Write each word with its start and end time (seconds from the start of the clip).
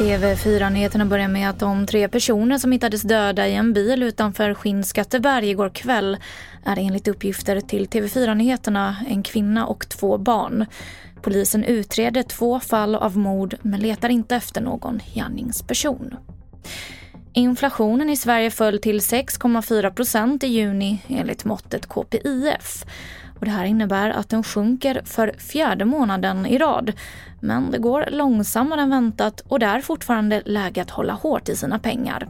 TV4-nyheterna 0.00 1.04
börjar 1.04 1.28
med 1.28 1.50
att 1.50 1.58
de 1.58 1.86
tre 1.86 2.08
personer 2.08 2.58
som 2.58 2.72
hittades 2.72 3.02
döda 3.02 3.48
i 3.48 3.54
en 3.54 3.72
bil 3.72 4.02
utanför 4.02 4.54
Skinnskatteberg 4.54 5.50
igår 5.50 5.68
kväll 5.68 6.16
är 6.64 6.78
enligt 6.78 7.08
uppgifter 7.08 7.60
till 7.60 7.86
TV4-nyheterna 7.86 8.96
en 9.08 9.22
kvinna 9.22 9.66
och 9.66 9.88
två 9.88 10.18
barn. 10.18 10.66
Polisen 11.22 11.64
utreder 11.64 12.22
två 12.22 12.60
fall 12.60 12.94
av 12.94 13.16
mord 13.16 13.54
men 13.62 13.80
letar 13.80 14.08
inte 14.08 14.36
efter 14.36 14.60
någon 14.60 15.00
gärningsperson. 15.14 16.14
Inflationen 17.32 18.10
i 18.10 18.16
Sverige 18.16 18.50
föll 18.50 18.78
till 18.78 18.98
6,4 18.98 19.90
procent 19.90 20.44
i 20.44 20.46
juni 20.46 21.02
enligt 21.08 21.44
måttet 21.44 21.86
KPIF. 21.86 22.84
Och 23.40 23.46
det 23.46 23.52
här 23.52 23.64
innebär 23.64 24.10
att 24.10 24.28
den 24.28 24.42
sjunker 24.42 25.02
för 25.04 25.32
fjärde 25.38 25.84
månaden 25.84 26.46
i 26.46 26.58
rad. 26.58 26.92
Men 27.40 27.70
det 27.70 27.78
går 27.78 28.08
långsammare 28.10 28.80
än 28.80 28.90
väntat 28.90 29.40
och 29.40 29.58
det 29.58 29.66
är 29.66 29.80
fortfarande 29.80 30.42
läge 30.44 30.82
att 30.82 30.90
hålla 30.90 31.12
hårt 31.12 31.48
i 31.48 31.56
sina 31.56 31.78
pengar. 31.78 32.28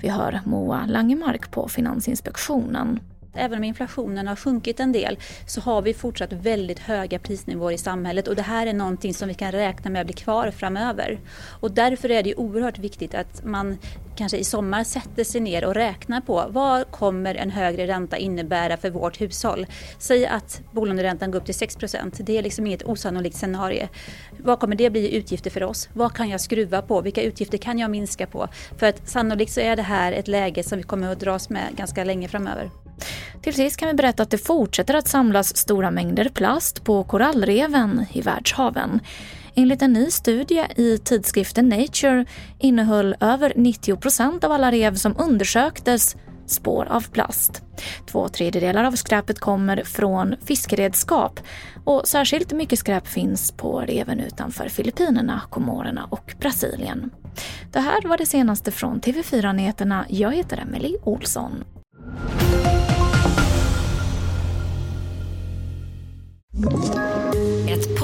Vi 0.00 0.08
hör 0.08 0.40
Moa 0.44 0.86
Langemark 0.86 1.50
på 1.50 1.68
Finansinspektionen. 1.68 3.00
Även 3.38 3.58
om 3.58 3.64
inflationen 3.64 4.28
har 4.28 4.36
sjunkit 4.36 4.80
en 4.80 4.92
del 4.92 5.18
så 5.46 5.60
har 5.60 5.82
vi 5.82 5.94
fortsatt 5.94 6.32
väldigt 6.32 6.78
höga 6.78 7.18
prisnivåer 7.18 7.72
i 7.72 7.78
samhället 7.78 8.28
och 8.28 8.36
det 8.36 8.42
här 8.42 8.66
är 8.66 8.72
någonting 8.72 9.14
som 9.14 9.28
vi 9.28 9.34
kan 9.34 9.52
räkna 9.52 9.90
med 9.90 10.06
blir 10.06 10.16
kvar 10.16 10.50
framöver. 10.50 11.20
Och 11.60 11.70
därför 11.70 12.10
är 12.10 12.22
det 12.22 12.34
oerhört 12.34 12.78
viktigt 12.78 13.14
att 13.14 13.44
man 13.44 13.78
kanske 14.16 14.38
i 14.38 14.44
sommar 14.44 14.84
sätter 14.84 15.24
sig 15.24 15.40
ner 15.40 15.64
och 15.64 15.74
räknar 15.74 16.20
på 16.20 16.46
vad 16.48 16.90
kommer 16.90 17.34
en 17.34 17.50
högre 17.50 17.86
ränta 17.86 18.16
innebära 18.16 18.76
för 18.76 18.90
vårt 18.90 19.20
hushåll. 19.20 19.66
Säg 19.98 20.26
att 20.26 20.60
bolåneräntan 20.72 21.30
går 21.30 21.38
upp 21.38 21.44
till 21.44 21.54
6% 21.54 22.28
det 22.28 22.38
är 22.38 22.42
liksom 22.42 22.66
inget 22.66 22.82
osannolikt 22.82 23.36
scenario. 23.36 23.88
Vad 24.38 24.60
kommer 24.60 24.76
det 24.76 24.90
bli 24.90 25.00
i 25.00 25.16
utgifter 25.16 25.50
för 25.50 25.62
oss? 25.62 25.88
Vad 25.92 26.14
kan 26.14 26.28
jag 26.28 26.40
skruva 26.40 26.82
på? 26.82 27.00
Vilka 27.00 27.22
utgifter 27.22 27.58
kan 27.58 27.78
jag 27.78 27.90
minska 27.90 28.26
på? 28.26 28.48
För 28.78 28.86
att 28.86 29.08
sannolikt 29.08 29.52
så 29.52 29.60
är 29.60 29.76
det 29.76 29.82
här 29.82 30.12
ett 30.12 30.28
läge 30.28 30.62
som 30.62 30.78
vi 30.78 30.84
kommer 30.84 31.12
att 31.12 31.20
dras 31.20 31.50
med 31.50 31.76
ganska 31.76 32.04
länge 32.04 32.28
framöver. 32.28 32.70
Till 33.42 33.54
sist 33.54 33.76
kan 33.76 33.88
vi 33.88 33.94
berätta 33.94 34.22
att 34.22 34.30
det 34.30 34.38
fortsätter 34.38 34.94
att 34.94 35.08
samlas 35.08 35.56
stora 35.56 35.90
mängder 35.90 36.28
plast 36.28 36.84
på 36.84 37.04
korallreven 37.04 38.06
i 38.12 38.20
världshaven. 38.20 39.00
Enligt 39.54 39.82
en 39.82 39.92
ny 39.92 40.10
studie 40.10 40.66
i 40.76 40.98
tidskriften 40.98 41.68
Nature 41.68 42.24
innehöll 42.58 43.16
över 43.20 43.52
90 43.56 43.96
procent 43.96 44.44
av 44.44 44.52
alla 44.52 44.72
rev 44.72 44.94
som 44.94 45.16
undersöktes 45.18 46.16
spår 46.46 46.86
av 46.90 47.08
plast. 47.10 47.62
Två 48.06 48.28
tredjedelar 48.28 48.84
av 48.84 48.92
skräpet 48.92 49.38
kommer 49.38 49.82
från 49.84 50.34
fiskeredskap 50.44 51.40
och 51.84 52.08
särskilt 52.08 52.52
mycket 52.52 52.78
skräp 52.78 53.06
finns 53.06 53.52
på 53.52 53.80
reven 53.80 54.20
utanför 54.20 54.68
Filippinerna, 54.68 55.42
Komorerna 55.50 56.06
och 56.10 56.34
Brasilien. 56.40 57.10
Det 57.72 57.80
här 57.80 58.08
var 58.08 58.18
det 58.18 58.26
senaste 58.26 58.70
från 58.70 59.00
TV4 59.00 59.52
Nyheterna. 59.52 60.06
Jag 60.08 60.34
heter 60.34 60.58
Emily 60.58 60.96
Olsson. 61.02 61.64